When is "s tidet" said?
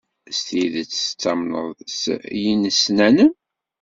0.35-0.91